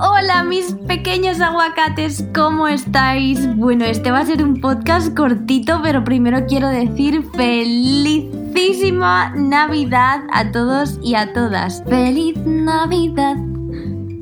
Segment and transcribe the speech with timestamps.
[0.00, 3.56] Hola mis pequeños aguacates, ¿cómo estáis?
[3.56, 10.52] Bueno, este va a ser un podcast cortito, pero primero quiero decir felicísima Navidad a
[10.52, 11.82] todos y a todas.
[11.88, 13.36] Feliz Navidad.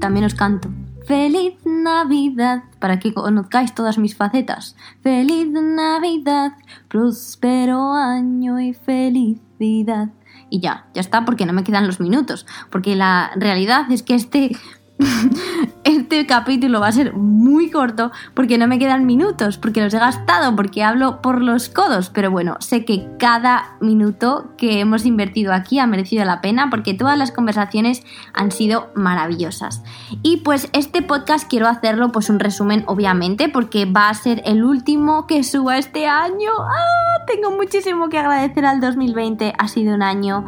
[0.01, 0.71] También os canto.
[1.07, 4.77] Feliz Navidad, para que conozcáis todas mis facetas.
[5.03, 6.53] Feliz Navidad,
[6.89, 10.09] próspero año y felicidad.
[10.51, 12.47] Y ya, ya está, porque no me quedan los minutos.
[12.71, 14.57] Porque la realidad es que este
[15.85, 19.99] este capítulo va a ser muy corto porque no me quedan minutos, porque los he
[19.99, 25.53] gastado, porque hablo por los codos, pero bueno, sé que cada minuto que hemos invertido
[25.53, 29.83] aquí ha merecido la pena porque todas las conversaciones han sido maravillosas.
[30.23, 34.65] Y pues este podcast quiero hacerlo pues un resumen obviamente porque va a ser el
[34.65, 36.51] último que suba este año.
[36.59, 37.25] ¡Ah!
[37.27, 40.47] Tengo muchísimo que agradecer al 2020, ha sido un año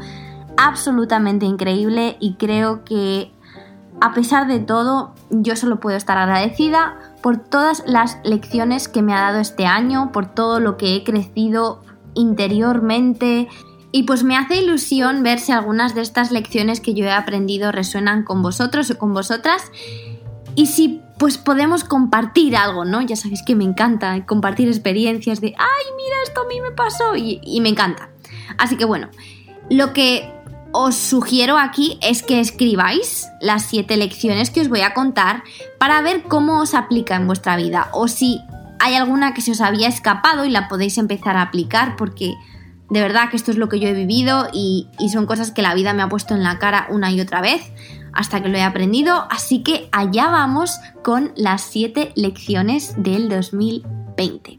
[0.56, 3.32] absolutamente increíble y creo que
[4.00, 9.14] a pesar de todo, yo solo puedo estar agradecida por todas las lecciones que me
[9.14, 11.82] ha dado este año, por todo lo que he crecido
[12.14, 13.48] interiormente.
[13.90, 17.72] Y pues me hace ilusión ver si algunas de estas lecciones que yo he aprendido
[17.72, 19.72] resuenan con vosotros o con vosotras.
[20.54, 23.02] Y si pues podemos compartir algo, ¿no?
[23.02, 27.16] Ya sabéis que me encanta compartir experiencias de, ay, mira, esto a mí me pasó
[27.16, 28.10] y, y me encanta.
[28.56, 29.08] Así que bueno,
[29.70, 30.32] lo que
[30.72, 35.42] os sugiero aquí es que escribáis las siete lecciones que os voy a contar
[35.78, 38.40] para ver cómo os aplica en vuestra vida o si
[38.78, 42.34] hay alguna que se os había escapado y la podéis empezar a aplicar porque
[42.90, 45.74] de verdad que esto es lo que yo he vivido y, son cosas que la
[45.74, 47.72] vida me ha puesto en la cara una y otra vez
[48.12, 54.58] hasta que lo he aprendido, así que allá vamos con las siete lecciones del 2020.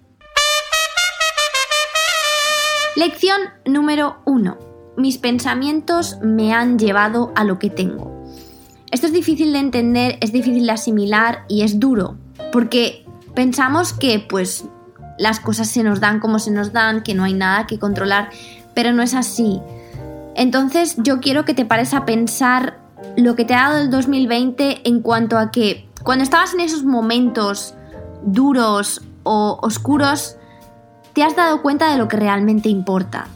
[2.95, 4.68] Lección número 1
[4.99, 8.11] mis pensamientos me han llevado a lo que tengo.
[8.91, 12.17] Esto es difícil de entender, es difícil de asimilar y es duro,
[12.51, 14.65] porque pensamos que pues
[15.17, 18.29] las cosas se nos dan como se nos dan, que no hay nada que controlar,
[18.73, 19.61] pero no es así.
[20.35, 22.79] Entonces yo quiero que te pares a pensar
[23.15, 26.83] lo que te ha dado el 2020 en cuanto a que cuando estabas en esos
[26.83, 27.73] momentos
[28.23, 30.35] duros o oscuros,
[31.13, 33.27] te has dado cuenta de lo que realmente importa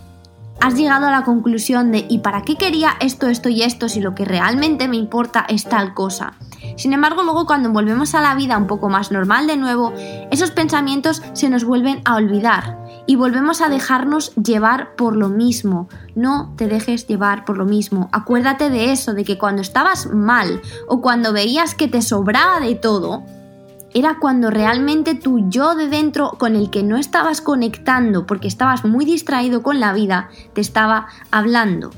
[0.64, 4.00] has llegado a la conclusión de ¿y para qué quería esto, esto y esto si
[4.00, 6.36] lo que realmente me importa es tal cosa?
[6.78, 9.92] Sin embargo, luego cuando volvemos a la vida un poco más normal de nuevo,
[10.32, 15.90] esos pensamientos se nos vuelven a olvidar y volvemos a dejarnos llevar por lo mismo.
[16.16, 18.08] No te dejes llevar por lo mismo.
[18.14, 22.76] Acuérdate de eso, de que cuando estabas mal o cuando veías que te sobraba de
[22.76, 23.26] todo,
[23.94, 28.86] era cuando realmente tu yo de dentro con el que no estabas conectando porque estabas
[28.86, 31.92] muy distraído con la vida, te estaba hablando.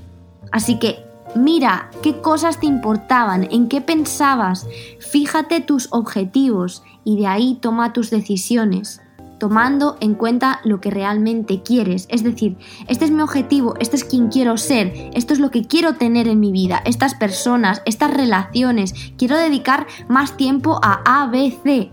[0.52, 4.68] Así que mira qué cosas te importaban, en qué pensabas,
[5.00, 9.02] fíjate tus objetivos y de ahí toma tus decisiones
[9.38, 12.07] tomando en cuenta lo que realmente quieres.
[12.09, 12.57] Es decir,
[12.88, 16.28] este es mi objetivo, este es quien quiero ser, esto es lo que quiero tener
[16.28, 21.90] en mi vida, estas personas, estas relaciones, quiero dedicar más tiempo a ABC.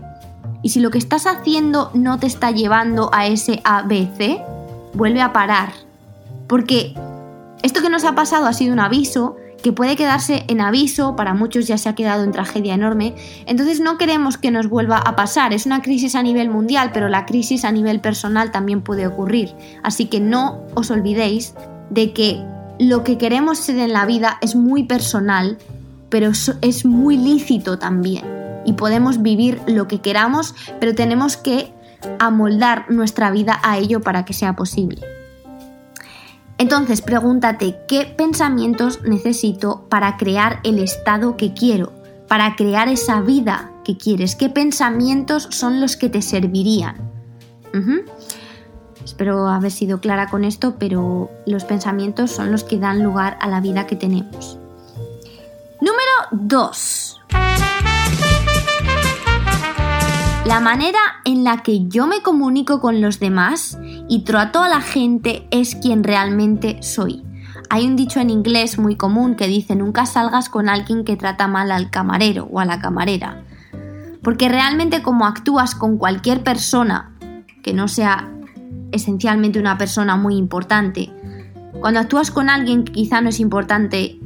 [0.61, 4.41] Y si lo que estás haciendo no te está llevando a ese ABC,
[4.93, 5.73] vuelve a parar.
[6.47, 6.93] Porque
[7.63, 11.33] esto que nos ha pasado ha sido un aviso que puede quedarse en aviso, para
[11.33, 13.15] muchos ya se ha quedado en tragedia enorme,
[13.45, 15.53] entonces no queremos que nos vuelva a pasar.
[15.53, 19.55] Es una crisis a nivel mundial, pero la crisis a nivel personal también puede ocurrir.
[19.81, 21.55] Así que no os olvidéis
[21.89, 22.43] de que
[22.77, 25.57] lo que queremos ser en la vida es muy personal,
[26.09, 26.31] pero
[26.61, 28.25] es muy lícito también.
[28.65, 31.71] Y podemos vivir lo que queramos, pero tenemos que
[32.19, 35.12] amoldar nuestra vida a ello para que sea posible.
[36.57, 41.91] Entonces pregúntate qué pensamientos necesito para crear el estado que quiero,
[42.27, 46.95] para crear esa vida que quieres, qué pensamientos son los que te servirían.
[49.03, 53.47] Espero haber sido clara con esto, pero los pensamientos son los que dan lugar a
[53.47, 54.57] la vida que tenemos.
[55.81, 57.21] Número 2.
[60.45, 63.77] La manera en la que yo me comunico con los demás
[64.13, 67.23] y a la gente es quien realmente soy.
[67.71, 71.47] Hay un dicho en inglés muy común que dice nunca salgas con alguien que trata
[71.47, 73.43] mal al camarero o a la camarera.
[74.21, 77.15] Porque realmente como actúas con cualquier persona
[77.63, 78.29] que no sea
[78.91, 81.11] esencialmente una persona muy importante,
[81.79, 84.19] cuando actúas con alguien que quizá no es importante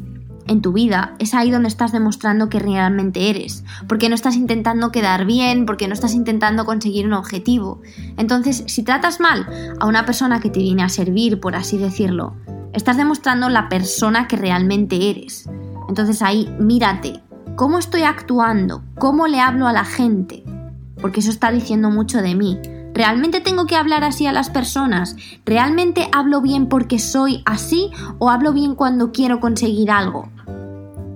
[0.47, 4.91] en tu vida, es ahí donde estás demostrando que realmente eres, porque no estás intentando
[4.91, 7.81] quedar bien, porque no estás intentando conseguir un objetivo.
[8.17, 9.47] Entonces, si tratas mal
[9.79, 12.35] a una persona que te viene a servir, por así decirlo,
[12.73, 15.49] estás demostrando la persona que realmente eres.
[15.87, 17.21] Entonces ahí mírate,
[17.55, 20.43] cómo estoy actuando, cómo le hablo a la gente,
[21.01, 22.59] porque eso está diciendo mucho de mí.
[22.93, 25.15] ¿Realmente tengo que hablar así a las personas?
[25.45, 30.29] ¿Realmente hablo bien porque soy así o hablo bien cuando quiero conseguir algo?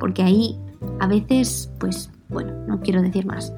[0.02, 0.60] Porque ahí
[1.00, 3.54] a veces, pues, bueno, no quiero decir más.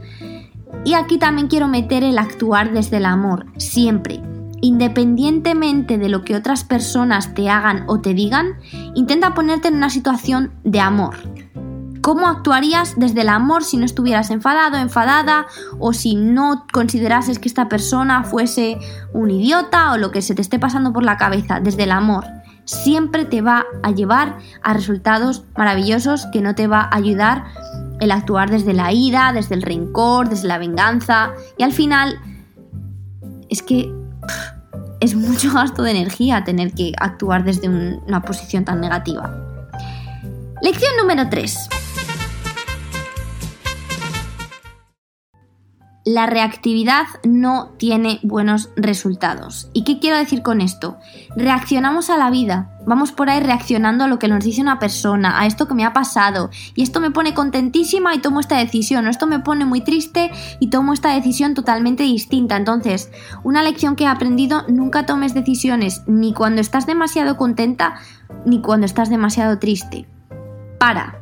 [0.85, 4.21] Y aquí también quiero meter el actuar desde el amor, siempre.
[4.61, 8.57] Independientemente de lo que otras personas te hagan o te digan,
[8.93, 11.15] intenta ponerte en una situación de amor,
[12.03, 15.45] ¿Cómo actuarías desde el amor si no estuvieras enfadado, enfadada
[15.79, 18.77] o si no considerases que esta persona fuese
[19.13, 22.25] un idiota o lo que se te esté pasando por la cabeza desde el amor?
[22.65, 27.45] Siempre te va a llevar a resultados maravillosos que no te va a ayudar
[27.99, 32.19] el actuar desde la ira, desde el rencor, desde la venganza y al final
[33.49, 33.91] es que
[34.99, 39.29] es mucho gasto de energía tener que actuar desde una posición tan negativa.
[40.61, 41.69] Lección número 3.
[46.05, 49.69] La reactividad no tiene buenos resultados.
[49.73, 50.97] ¿Y qué quiero decir con esto?
[51.35, 55.39] Reaccionamos a la vida, vamos por ahí reaccionando a lo que nos dice una persona,
[55.39, 59.07] a esto que me ha pasado, y esto me pone contentísima y tomo esta decisión,
[59.07, 62.57] o esto me pone muy triste y tomo esta decisión totalmente distinta.
[62.57, 63.09] Entonces,
[63.43, 67.95] una lección que he aprendido, nunca tomes decisiones ni cuando estás demasiado contenta
[68.45, 70.05] ni cuando estás demasiado triste.
[70.79, 71.19] Para,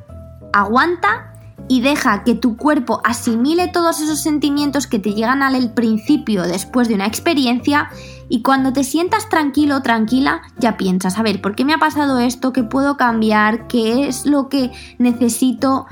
[0.53, 1.30] aguanta
[1.71, 6.89] y deja que tu cuerpo asimile todos esos sentimientos que te llegan al principio después
[6.89, 7.89] de una experiencia
[8.27, 12.19] y cuando te sientas tranquilo tranquila ya piensas, a ver, ¿por qué me ha pasado
[12.19, 12.51] esto?
[12.51, 13.67] ¿Qué puedo cambiar?
[13.67, 15.85] ¿Qué es lo que necesito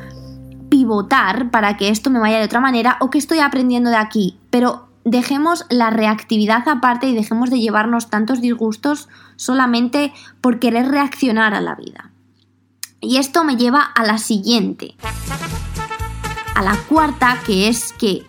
[0.67, 2.97] pivotar para que esto me vaya de otra manera?
[2.99, 4.37] ¿O qué estoy aprendiendo de aquí?
[4.49, 10.11] Pero dejemos la reactividad aparte y dejemos de llevarnos tantos disgustos solamente
[10.41, 12.11] por querer reaccionar a la vida.
[12.99, 14.97] Y esto me lleva a la siguiente
[16.55, 18.23] a la cuarta, que es que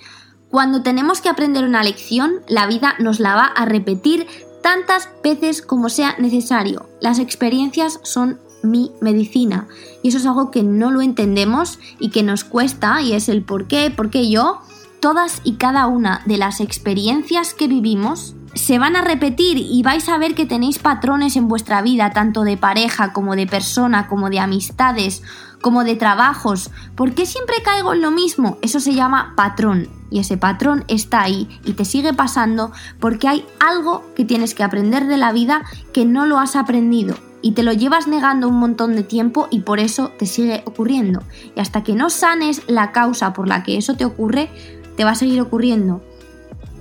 [0.50, 4.26] cuando tenemos que aprender una lección, la vida nos la va a repetir
[4.62, 6.88] tantas veces como sea necesario.
[7.00, 9.69] Las experiencias son mi medicina
[10.02, 13.43] y eso es algo que no lo entendemos y que nos cuesta y es el
[13.43, 14.61] por qué, por qué yo.
[15.00, 20.08] Todas y cada una de las experiencias que vivimos se van a repetir y vais
[20.08, 24.28] a ver que tenéis patrones en vuestra vida, tanto de pareja como de persona, como
[24.28, 25.22] de amistades,
[25.61, 26.71] como de trabajos.
[26.95, 28.59] ¿Por qué siempre caigo en lo mismo?
[28.62, 29.89] Eso se llama patrón.
[30.11, 34.65] Y ese patrón está ahí y te sigue pasando porque hay algo que tienes que
[34.65, 35.62] aprender de la vida
[35.93, 37.17] que no lo has aprendido.
[37.43, 41.23] Y te lo llevas negando un montón de tiempo y por eso te sigue ocurriendo.
[41.57, 44.51] Y hasta que no sanes la causa por la que eso te ocurre,
[44.97, 46.03] te va a seguir ocurriendo.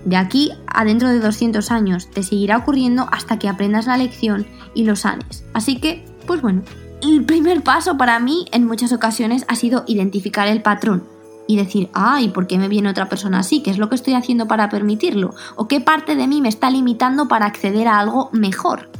[0.06, 4.48] De aquí a dentro de 200 años te seguirá ocurriendo hasta que aprendas la lección
[4.74, 5.44] y lo sanes.
[5.54, 6.64] Así que, pues bueno,
[7.02, 11.04] el primer paso para mí en muchas ocasiones ha sido identificar el patrón
[11.48, 13.64] y decir, ay, ¿por qué me viene otra persona así?
[13.64, 15.34] ¿Qué es lo que estoy haciendo para permitirlo?
[15.56, 18.92] ¿O qué parte de mí me está limitando para acceder a algo mejor?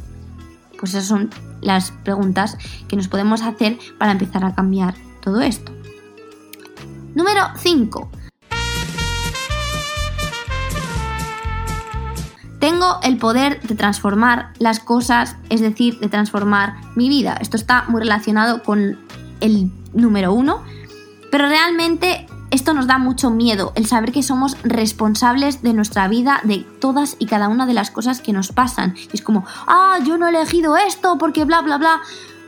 [0.78, 1.30] Pues esas son
[1.60, 2.56] las preguntas
[2.88, 5.72] que nos podemos hacer para empezar a cambiar todo esto.
[7.14, 8.10] Número 5.
[12.60, 17.36] Tengo el poder de transformar las cosas, es decir, de transformar mi vida.
[17.40, 18.98] Esto está muy relacionado con
[19.40, 20.62] el número uno,
[21.30, 26.40] pero realmente esto nos da mucho miedo, el saber que somos responsables de nuestra vida,
[26.44, 28.94] de todas y cada una de las cosas que nos pasan.
[29.12, 32.00] es como, ah, yo no he elegido esto porque bla, bla, bla.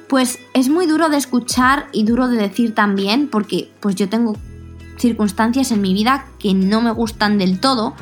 [0.09, 4.37] Pues es muy duro de escuchar y duro de decir también, porque pues yo tengo
[4.99, 7.95] circunstancias en mi vida que no me gustan del todo,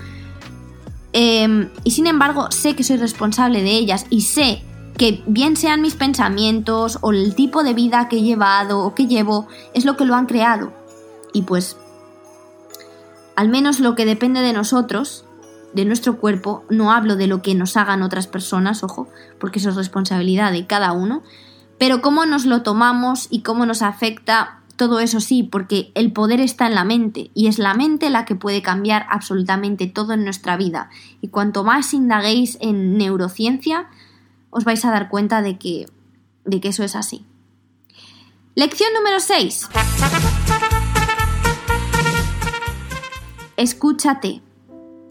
[1.12, 4.62] Em, y sin embargo, sé que soy responsable de ellas y sé
[4.96, 9.06] que bien sean mis pensamientos o el tipo de vida que he llevado o que
[9.06, 10.72] llevo, es lo que lo han creado.
[11.32, 11.76] Y pues,
[13.34, 15.24] al menos lo que depende de nosotros,
[15.72, 19.70] de nuestro cuerpo, no hablo de lo que nos hagan otras personas, ojo, porque eso
[19.70, 21.22] es responsabilidad de cada uno,
[21.78, 26.40] pero cómo nos lo tomamos y cómo nos afecta todo eso sí, porque el poder
[26.40, 30.24] está en la mente y es la mente la que puede cambiar absolutamente todo en
[30.24, 30.88] nuestra vida.
[31.20, 33.90] Y cuanto más indaguéis en neurociencia,
[34.48, 35.84] os vais a dar cuenta de que,
[36.46, 37.26] de que eso es así.
[38.54, 39.68] Lección número 6.
[43.58, 44.40] Escúchate.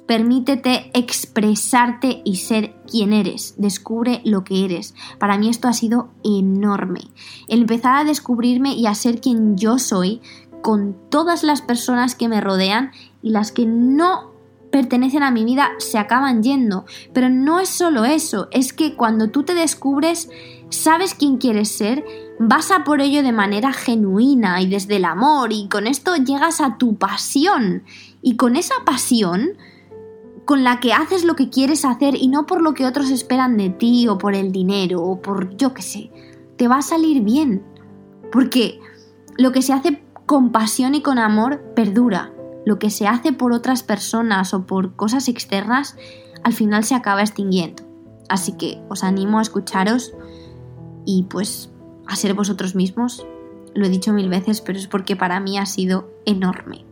[0.10, 3.54] Permítete expresarte y ser quien eres.
[3.60, 4.96] Descubre lo que eres.
[5.20, 7.02] Para mí esto ha sido enorme.
[7.48, 10.20] El empezar a descubrirme y a ser quien yo soy
[10.64, 12.90] con todas las personas que me rodean
[13.22, 14.32] y las que no
[14.72, 16.86] pertenecen a mi vida se acaban yendo.
[17.14, 20.28] Pero no es solo eso, es que cuando tú te descubres,
[20.70, 22.04] sabes quién quieres ser,
[22.40, 26.62] vas a por ello de manera genuina y desde el amor y con esto llegas
[26.62, 27.84] a tu pasión.
[28.24, 29.52] Y con esa pasión,
[30.50, 33.56] con la que haces lo que quieres hacer y no por lo que otros esperan
[33.56, 36.10] de ti o por el dinero o por yo qué sé,
[36.58, 37.64] te va a salir bien.
[38.32, 38.80] Porque
[39.38, 42.34] lo que se hace con pasión y con amor perdura
[42.66, 45.98] lo que se hace por otras personas o por cosas externas,
[46.44, 47.84] al final se acaba extinguiendo.
[48.28, 50.16] Así que os animo a escucharos
[51.06, 51.70] y pues
[52.08, 53.24] a ser vosotros mismos.
[53.76, 56.86] Lo he dicho mil veces, pero es porque para mí ha sido enorme.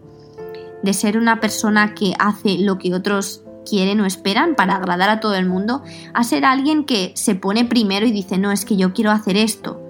[0.83, 5.19] De ser una persona que hace lo que otros quieren o esperan para agradar a
[5.19, 5.81] todo el mundo,
[6.13, 9.37] a ser alguien que se pone primero y dice, no, es que yo quiero hacer
[9.37, 9.81] esto.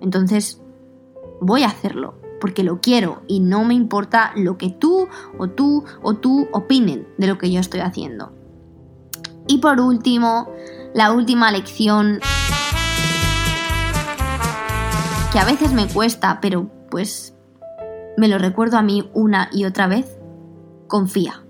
[0.00, 0.60] Entonces,
[1.40, 5.08] voy a hacerlo porque lo quiero y no me importa lo que tú
[5.38, 8.32] o tú o tú opinen de lo que yo estoy haciendo.
[9.46, 10.48] Y por último,
[10.94, 12.20] la última lección
[15.32, 17.34] que a veces me cuesta, pero pues
[18.16, 20.18] me lo recuerdo a mí una y otra vez,
[20.86, 21.44] confía.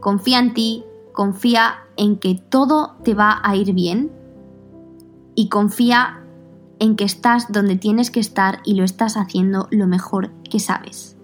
[0.00, 0.84] Confía en ti,
[1.20, 4.10] confía en que todo te va a ir bien
[5.34, 6.24] y confía
[6.78, 11.18] en que estás donde tienes que estar y lo estás haciendo lo mejor que sabes.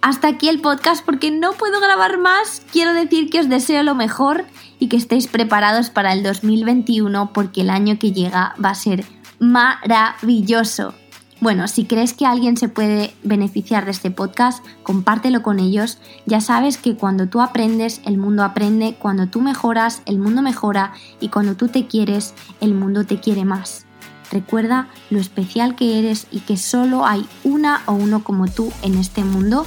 [0.00, 2.64] Hasta aquí el podcast porque no puedo grabar más.
[2.70, 4.44] Quiero decir que os deseo lo mejor
[4.78, 9.04] y que estéis preparados para el 2021 porque el año que llega va a ser
[9.40, 10.94] maravilloso.
[11.40, 15.96] Bueno, si crees que alguien se puede beneficiar de este podcast, compártelo con ellos.
[16.26, 20.92] Ya sabes que cuando tú aprendes, el mundo aprende, cuando tú mejoras, el mundo mejora
[21.18, 23.86] y cuando tú te quieres, el mundo te quiere más.
[24.30, 28.98] Recuerda lo especial que eres y que solo hay una o uno como tú en
[28.98, 29.66] este mundo.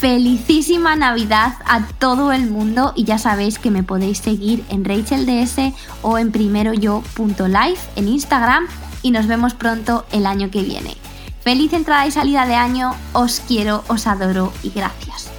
[0.00, 5.74] Felicísima Navidad a todo el mundo y ya sabéis que me podéis seguir en RachelDS
[6.02, 8.68] o en primeroyo.life en Instagram
[9.02, 10.96] y nos vemos pronto el año que viene.
[11.40, 15.30] Feliz entrada y salida de año, os quiero, os adoro y gracias.